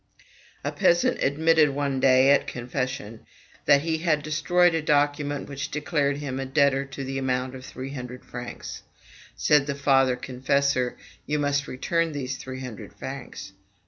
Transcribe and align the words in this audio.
A 0.63 0.71
peasant 0.71 1.21
admitted 1.21 1.69
one 1.69 1.99
day, 1.99 2.31
at 2.31 2.47
confession, 2.47 3.19
that 3.65 3.81
he 3.81 3.99
had 3.99 4.23
destroyed 4.23 4.73
a 4.73 4.81
document 4.81 5.47
which 5.47 5.69
declared 5.69 6.17
him 6.17 6.39
a 6.39 6.45
debtor 6.47 6.85
to 6.85 7.03
the 7.03 7.19
amount 7.19 7.53
of 7.53 7.63
three 7.63 7.91
hundred 7.93 8.25
francs. 8.25 8.81
Said 9.35 9.67
the 9.67 9.75
father 9.75 10.15
confessor, 10.15 10.97
"You 11.27 11.37
must 11.37 11.67
return 11.67 12.13
these 12.13 12.37
three 12.37 12.61
hundred 12.61 12.93
francs." 12.95 13.51